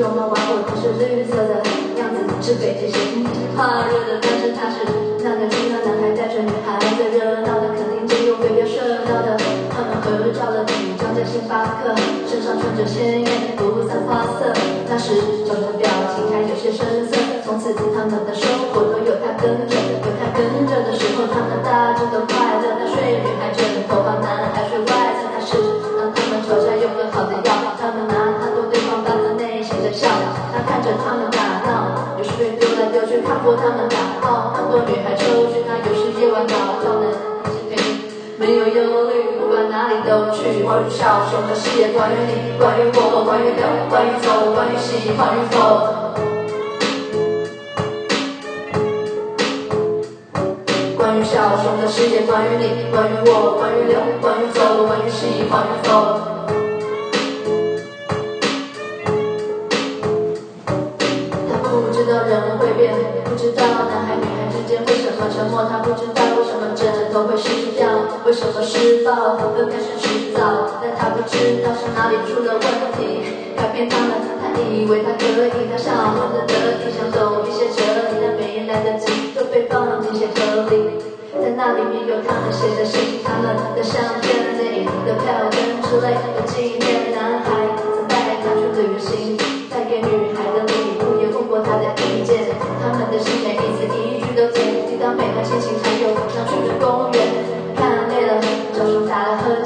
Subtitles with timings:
[0.00, 1.60] 绒毛玩偶，都是绿色的
[2.00, 3.22] 样子，是北极星。
[3.54, 4.80] 怕热的，但是他是
[5.20, 9.36] 那个青的男孩带着女孩，最热闹的肯定就有被别射到的。
[9.68, 11.92] 他们合照了几张在星巴克，
[12.26, 14.48] 身上穿着鲜艳的不散花色。
[14.88, 15.84] 那时整个表
[16.16, 17.12] 情还有些深色。
[17.44, 19.76] 从此他们的生活都有他跟着，
[30.52, 31.38] 他看着他们打
[31.70, 37.06] 闹，有时被丢来丢去，看过他们打闹，看过女孩抽筋，他有时夜晚搞笑呢，
[38.38, 40.62] 没有忧虑，不管哪里都去。
[40.64, 45.56] 关于小熊的事业，关于你，关于我，关于留，关于走，关于喜欢与否。
[50.96, 56.29] 关于小熊的世界，关于你，关于我，关于留，关于走，关于喜欢与否。
[63.24, 67.86] 不知道男孩女孩之间为什么沉默，他不知道为什么枕头会湿掉，
[68.24, 72.64] 为什么施暴分开是迟早，但他不知道是哪里出了问
[72.96, 80.96] 题，改变他们，他以为他可以，他想问的得体，想走一些哲理，但没来得及，都被放进鞋盒里。
[81.40, 86.79] 在那里面有他们写的信，他们的相片、电影的票根之类的纪念。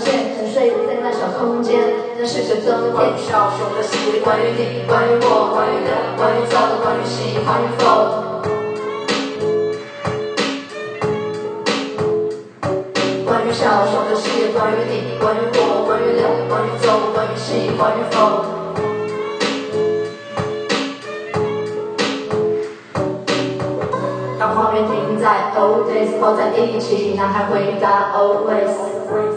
[0.04, 1.80] 沉睡在那小空间。
[2.18, 3.16] 那是个冬天。
[3.18, 7.82] 小熊的世界，关于你，关于我，关于的，关于走，关于喜欢与否。
[13.26, 18.16] 关于小熊的世界，关于你，关于我，关于留，关于走，关于喜欢与否。
[24.38, 29.33] 当画面停在 Old days，抱在一起，男孩回答 Always。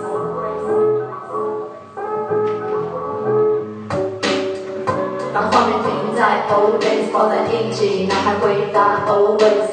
[5.51, 9.67] 画面停在 Old days，抱在一起，男孩回答 Always。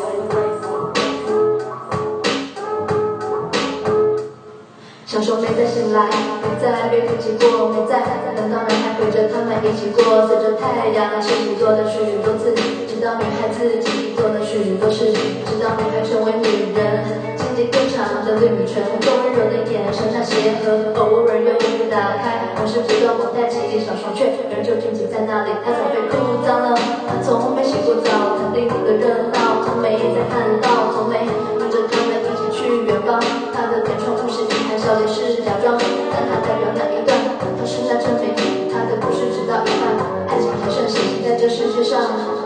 [5.07, 6.07] 小熊没再醒来，
[6.43, 8.01] 没再被提起过，没再
[8.35, 10.27] 难道男孩陪着他们一起过？
[10.27, 12.53] 随着太阳，一起做了许多次，
[12.89, 15.13] 直到女孩自己做了许多事，
[15.47, 17.25] 直到女孩成为女人。
[17.37, 20.67] 经历更长的旅程，温柔的眼神像鞋盒，
[20.99, 21.24] 偶尔又会
[22.65, 25.53] 打开，往事不断往带起，小熊却仍旧静止在那里。
[25.61, 26.73] 他早被哭脏了，
[27.05, 31.29] 他从没洗过澡，肯定的热闹，从没再看到，从没
[31.61, 33.21] 跟着他们一起去远方。
[33.53, 34.49] 他的天窗不是。
[34.85, 35.79] 到底是假装，
[36.13, 38.35] 但他代表那一段，他是那证明
[38.69, 39.97] 他的故事直到一半，
[40.29, 42.01] 爱情还盛行在这世界上。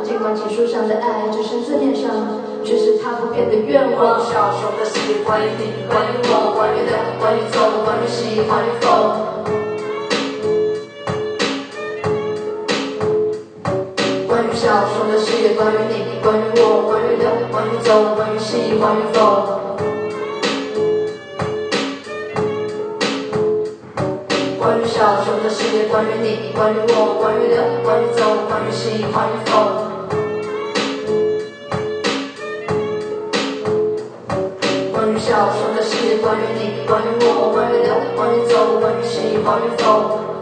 [0.05, 2.11] 尽管情书上的爱只是字面上，
[2.65, 4.21] 却是他不变的愿望。
[4.21, 9.38] 小熊的世界，关于你，关于我，关于留，关于走，关于喜欢与否。
[14.59, 19.17] 小熊的世界，关于你，关于我，关于留，关于走，关于喜欢与否。
[24.59, 29.87] 关于小熊的世界，关于你，关于我，关于留，关于走，关于喜欢与否。
[34.93, 40.38] 关于小熊的世界，关于你，关于我，关于留，关于走，关于喜欢与否。